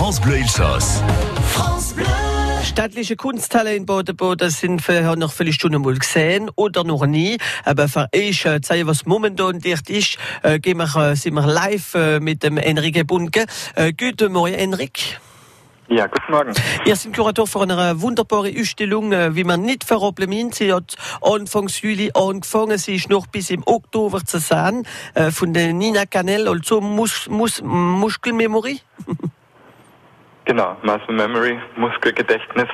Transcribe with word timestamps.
France 0.00 0.22
Bleu 0.22 0.36
Elsass. 0.36 1.02
Staatliche 2.64 3.16
Kunsthalle 3.16 3.76
in 3.76 3.84
Bodenboden 3.84 4.48
sind 4.48 4.80
für 4.80 5.14
noch 5.14 5.30
viele 5.30 5.52
Stunden 5.52 5.82
mal 5.82 5.94
gesehen 5.94 6.50
oder 6.56 6.84
noch 6.84 7.04
nie. 7.04 7.36
Aber 7.66 7.86
für 7.86 8.08
ich, 8.12 8.46
äh, 8.46 8.62
zeigen, 8.62 8.88
was 8.88 9.04
momentan 9.04 9.58
dicht 9.58 9.90
ist, 9.90 10.16
äh, 10.42 10.58
gehen 10.58 10.78
wir, 10.78 10.96
äh, 10.96 11.14
sind 11.16 11.34
wir 11.34 11.46
live 11.46 11.94
äh, 11.94 12.18
mit 12.18 12.42
dem 12.42 12.56
Enrique 12.56 13.04
Bunke. 13.04 13.44
Äh, 13.74 13.92
guten 13.92 14.32
Morgen, 14.32 14.54
Enrique. 14.54 15.20
Ja, 15.88 16.06
guten 16.06 16.32
Morgen. 16.32 16.54
Ihr 16.86 16.96
seid 16.96 17.14
Kurator 17.14 17.46
von 17.46 17.70
einer 17.70 18.00
wunderbaren 18.00 18.58
Ausstellung, 18.58 19.12
äh, 19.12 19.36
wie 19.36 19.44
man 19.44 19.60
nicht 19.60 19.84
verroppeln 19.84 20.50
Sie 20.52 20.72
hat 20.72 20.96
Anfang 21.20 21.68
Juli 21.68 22.10
angefangen, 22.14 22.78
sie 22.78 22.94
ist 22.94 23.10
noch 23.10 23.26
bis 23.26 23.50
im 23.50 23.62
Oktober 23.66 24.24
zu 24.24 24.38
sein, 24.38 24.84
äh, 25.12 25.30
von 25.30 25.52
der 25.52 25.74
Nina 25.74 26.06
Canel, 26.06 26.48
also 26.48 26.80
Mus 26.80 27.28
Mus 27.28 27.60
Muskelmemory. 27.62 28.80
Genau, 30.50 30.76
Muscle 30.82 31.14
Memory, 31.14 31.60
Muskelgedächtnis 31.76 32.66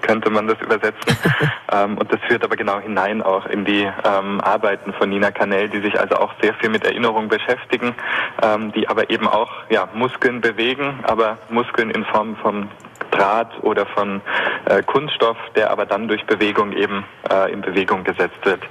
könnte 0.00 0.28
man 0.28 0.48
das 0.48 0.60
übersetzen. 0.60 1.16
ähm, 1.72 1.96
und 1.96 2.12
das 2.12 2.18
führt 2.26 2.42
aber 2.42 2.56
genau 2.56 2.80
hinein 2.80 3.22
auch 3.22 3.46
in 3.46 3.64
die 3.64 3.88
ähm, 4.04 4.40
Arbeiten 4.40 4.92
von 4.94 5.08
Nina 5.08 5.30
Kanell, 5.30 5.68
die 5.68 5.80
sich 5.82 6.00
also 6.00 6.16
auch 6.16 6.32
sehr 6.42 6.52
viel 6.54 6.68
mit 6.70 6.84
Erinnerung 6.84 7.28
beschäftigen, 7.28 7.94
ähm, 8.42 8.72
die 8.72 8.88
aber 8.88 9.08
eben 9.08 9.28
auch 9.28 9.48
ja, 9.70 9.88
Muskeln 9.94 10.40
bewegen, 10.40 10.98
aber 11.04 11.38
Muskeln 11.48 11.90
in 11.90 12.04
Form 12.06 12.34
von 12.42 12.68
Draht 13.12 13.52
oder 13.62 13.86
von 13.86 14.20
äh, 14.64 14.82
Kunststoff, 14.82 15.36
der 15.54 15.70
aber 15.70 15.86
dann 15.86 16.08
durch 16.08 16.26
Bewegung 16.26 16.72
eben 16.72 17.04
äh, 17.30 17.52
in 17.52 17.60
Bewegung 17.60 18.02
gesetzt 18.02 18.40
wird. 18.42 18.62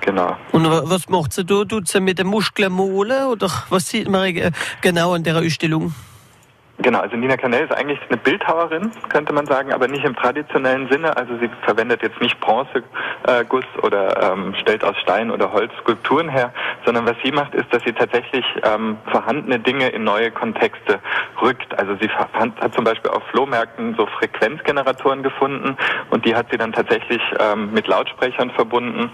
Genau. 0.00 0.34
Und 0.52 0.64
wa- 0.64 0.80
was 0.86 1.10
macht 1.10 1.34
sie 1.34 1.44
da? 1.44 1.62
Tut 1.66 1.88
sie 1.88 2.00
mit 2.00 2.18
den 2.18 2.28
Muskeln 2.28 2.72
malen 2.72 3.26
oder 3.26 3.50
was 3.68 3.90
sieht 3.90 4.08
man 4.08 4.24
äh, 4.34 4.50
genau 4.80 5.12
an 5.12 5.24
der 5.24 5.36
Ausstellung? 5.36 5.92
Genau, 6.82 6.98
also 6.98 7.16
Nina 7.16 7.36
Kanell 7.36 7.64
ist 7.64 7.72
eigentlich 7.72 8.00
eine 8.08 8.16
Bildhauerin, 8.16 8.90
könnte 9.08 9.32
man 9.32 9.46
sagen, 9.46 9.72
aber 9.72 9.86
nicht 9.86 10.04
im 10.04 10.16
traditionellen 10.16 10.88
Sinne. 10.88 11.16
Also 11.16 11.36
sie 11.38 11.48
verwendet 11.64 12.02
jetzt 12.02 12.20
nicht 12.20 12.40
Bronzeguss 12.40 13.64
oder 13.82 14.32
ähm, 14.32 14.52
stellt 14.60 14.82
aus 14.82 14.96
Stein 14.98 15.30
oder 15.30 15.52
Holz 15.52 15.70
Skulpturen 15.80 16.28
her, 16.28 16.52
sondern 16.84 17.06
was 17.06 17.14
sie 17.22 17.30
macht, 17.30 17.54
ist, 17.54 17.72
dass 17.72 17.84
sie 17.84 17.92
tatsächlich 17.92 18.44
ähm, 18.64 18.98
vorhandene 19.06 19.60
Dinge 19.60 19.90
in 19.90 20.02
neue 20.02 20.32
Kontexte 20.32 20.98
rückt. 21.40 21.78
Also 21.78 21.94
sie 22.00 22.08
hat 22.08 22.74
zum 22.74 22.84
Beispiel 22.84 23.12
auf 23.12 23.22
Flohmärkten 23.30 23.94
so 23.96 24.06
Frequenzgeneratoren 24.06 25.22
gefunden 25.22 25.76
und 26.10 26.24
die 26.24 26.34
hat 26.34 26.46
sie 26.50 26.58
dann 26.58 26.72
tatsächlich 26.72 27.22
ähm, 27.38 27.72
mit 27.72 27.86
Lautsprechern 27.86 28.50
verbunden 28.50 29.10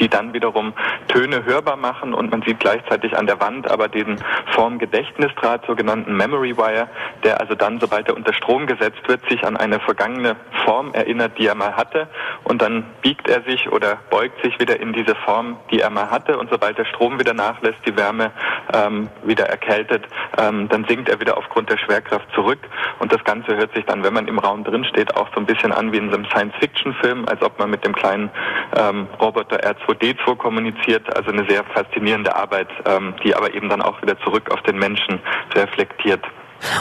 die 0.00 0.08
dann 0.08 0.32
wiederum 0.32 0.72
Töne 1.08 1.44
hörbar 1.44 1.76
machen 1.76 2.14
und 2.14 2.30
man 2.30 2.42
sieht 2.42 2.60
gleichzeitig 2.60 3.16
an 3.16 3.26
der 3.26 3.40
Wand 3.40 3.70
aber 3.70 3.88
diesen 3.88 4.16
Formgedächtnisdraht, 4.52 5.66
sogenannten 5.66 6.16
Memory 6.16 6.56
Wire, 6.56 6.88
der 7.24 7.40
also 7.40 7.54
dann, 7.54 7.80
sobald 7.80 8.08
er 8.08 8.16
unter 8.16 8.32
Strom 8.32 8.66
gesetzt 8.66 9.06
wird, 9.06 9.28
sich 9.28 9.44
an 9.44 9.56
eine 9.56 9.80
vergangene 9.80 10.36
Form 10.64 10.92
erinnert, 10.92 11.38
die 11.38 11.46
er 11.46 11.54
mal 11.54 11.76
hatte. 11.76 12.08
Und 12.44 12.62
dann 12.62 12.84
biegt 13.02 13.28
er 13.28 13.42
sich 13.42 13.70
oder 13.70 13.98
beugt 14.10 14.42
sich 14.42 14.58
wieder 14.58 14.80
in 14.80 14.92
diese 14.92 15.14
Form, 15.14 15.56
die 15.70 15.80
er 15.80 15.90
mal 15.90 16.10
hatte. 16.10 16.38
Und 16.38 16.50
sobald 16.50 16.78
der 16.78 16.84
Strom 16.84 17.18
wieder 17.18 17.34
nachlässt, 17.34 17.78
die 17.86 17.96
Wärme 17.96 18.32
ähm, 18.74 19.08
wieder 19.24 19.46
erkältet, 19.46 20.04
ähm, 20.38 20.68
dann 20.68 20.84
sinkt 20.88 21.08
er 21.08 21.20
wieder 21.20 21.36
aufgrund 21.36 21.70
der 21.70 21.78
Schwerkraft 21.78 22.26
zurück 22.34 22.58
und 22.98 23.12
das 23.12 23.22
Ganze 23.24 23.56
hört 23.56 23.74
sich 23.74 23.84
dann, 23.86 24.02
wenn 24.04 24.14
man 24.14 24.28
im 24.28 24.38
Raum 24.38 24.64
drin 24.64 24.84
steht, 24.84 25.14
auch 25.16 25.28
so 25.34 25.40
ein 25.40 25.46
bisschen 25.46 25.72
an 25.72 25.92
wie 25.92 25.98
in 25.98 26.10
so 26.10 26.16
einem 26.16 26.26
Science-Fiction-Film, 26.26 27.26
als 27.26 27.42
ob 27.42 27.58
man 27.58 27.70
mit 27.70 27.84
dem 27.84 27.94
kleinen 27.94 28.30
ähm, 28.76 29.06
Roboter 29.20 29.58
R2D2 29.58 30.36
kommuniziert. 30.36 31.14
Also 31.16 31.30
eine 31.30 31.48
sehr 31.48 31.64
faszinierende 31.64 32.34
Arbeit, 32.34 32.68
ähm, 32.86 33.14
die 33.24 33.34
aber 33.34 33.54
eben 33.54 33.68
dann 33.68 33.82
auch 33.82 34.00
wieder 34.02 34.18
zurück 34.20 34.50
auf 34.50 34.62
den 34.62 34.78
Menschen 34.78 35.20
reflektiert. 35.54 36.24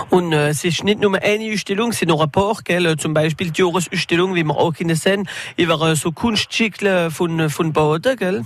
Und 0.09 0.33
äh, 0.33 0.49
es 0.49 0.63
ist 0.63 0.83
nicht 0.83 0.99
nur 0.99 1.15
eine 1.15 1.53
Ausstellung, 1.53 1.91
es 1.91 1.99
sind 1.99 2.09
noch 2.09 2.21
ein 2.21 2.31
paar, 2.31 2.55
gell? 2.63 2.85
Äh, 2.85 2.97
zum 2.97 3.13
Beispiel 3.13 3.51
die 3.51 3.61
Jahresausstellung, 3.61 4.35
wie 4.35 4.43
wir 4.43 4.55
auch 4.55 4.73
sehen, 4.75 5.29
über 5.55 5.81
äh, 5.89 5.95
so 5.95 6.11
Kunststücke 6.11 7.09
von, 7.11 7.49
von 7.49 7.71
Boden, 7.71 8.17
gell? 8.17 8.45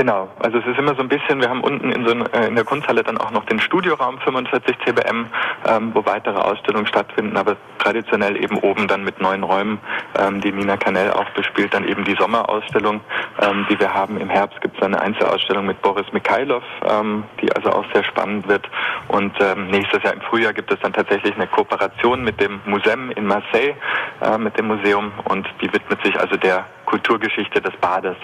Genau, 0.00 0.30
also 0.38 0.56
es 0.56 0.66
ist 0.66 0.78
immer 0.78 0.94
so 0.94 1.02
ein 1.02 1.10
bisschen, 1.10 1.42
wir 1.42 1.50
haben 1.50 1.60
unten 1.60 1.92
in, 1.92 2.06
so 2.06 2.12
äh, 2.12 2.46
in 2.46 2.54
der 2.54 2.64
Kunsthalle 2.64 3.02
dann 3.02 3.18
auch 3.18 3.32
noch 3.32 3.44
den 3.44 3.60
Studioraum 3.60 4.18
45 4.20 4.78
CBM, 4.82 5.26
ähm, 5.66 5.90
wo 5.92 6.06
weitere 6.06 6.38
Ausstellungen 6.38 6.86
stattfinden, 6.86 7.36
aber 7.36 7.58
traditionell 7.76 8.42
eben 8.42 8.56
oben 8.60 8.88
dann 8.88 9.04
mit 9.04 9.20
neuen 9.20 9.42
Räumen, 9.42 9.78
ähm, 10.18 10.40
die 10.40 10.52
Nina 10.52 10.76
Kanell 10.76 11.12
auch 11.12 11.28
bespielt, 11.30 11.74
dann 11.74 11.86
eben 11.86 12.04
die 12.04 12.16
Sommerausstellung, 12.18 13.00
ähm, 13.40 13.66
die 13.70 13.78
wir 13.78 13.92
haben. 13.92 14.20
Im 14.20 14.28
Herbst 14.28 14.60
gibt 14.60 14.76
es 14.76 14.82
eine 14.82 15.00
Einzelausstellung 15.00 15.66
mit 15.66 15.80
Boris 15.82 16.06
Mikhailov, 16.12 16.62
ähm, 16.88 17.24
die 17.40 17.52
also 17.52 17.70
auch 17.70 17.84
sehr 17.92 18.04
spannend 18.04 18.48
wird. 18.48 18.68
Und 19.08 19.32
ähm, 19.40 19.68
nächstes 19.68 20.02
Jahr 20.02 20.14
im 20.14 20.20
Frühjahr 20.22 20.52
gibt 20.52 20.72
es 20.72 20.78
dann 20.80 20.92
tatsächlich 20.92 21.34
eine 21.34 21.46
Kooperation 21.46 22.22
mit 22.22 22.40
dem 22.40 22.60
Museum 22.64 23.10
in 23.10 23.26
Marseille, 23.26 23.74
äh, 24.22 24.38
mit 24.38 24.58
dem 24.58 24.68
Museum 24.68 25.12
und 25.24 25.48
die 25.60 25.72
widmet 25.72 26.02
sich 26.04 26.18
also 26.18 26.36
der 26.36 26.66
Kulturgeschichte 26.86 27.60
des 27.60 27.76
Bades, 27.76 28.16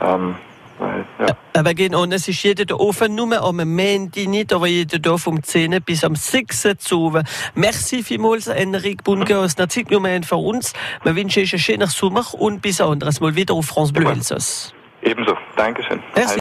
Ähm, 0.01 0.35
weil, 0.79 1.05
ja. 1.19 1.37
Aber 1.55 1.75
genau, 1.75 2.05
es 2.07 2.29
ist 2.29 2.43
jeder 2.43 2.79
offen, 2.79 3.15
nur 3.15 3.41
am 3.43 3.57
Montag 3.57 4.29
nicht, 4.29 4.53
aber 4.53 4.67
jeder 4.67 4.99
da 4.99 5.17
vom 5.17 5.43
10 5.43 5.83
bis 5.83 6.05
am 6.05 6.15
6 6.15 6.69
zu. 6.79 7.19
Merci 7.55 8.03
vielmals, 8.03 8.47
Enrique 8.47 9.03
Bunke 9.03 9.39
aus 9.39 9.57
der 9.57 9.69
Zeitnummer 9.69 10.23
für 10.23 10.37
uns. 10.37 10.73
Wir 11.03 11.17
wünschen 11.17 11.43
euch 11.43 11.53
einen 11.53 11.61
schönen 11.61 11.89
Sommer 11.89 12.25
und 12.35 12.63
bis 12.63 12.81
anderes 12.81 13.21
Mal 13.21 13.35
wieder 13.35 13.55
auf 13.55 13.67
France 13.67 13.93
Bleu. 13.93 14.11
Elsass. 14.11 14.73
Ebenso. 15.03 15.37
Dankeschön. 15.57 16.03
Merci. 16.15 16.35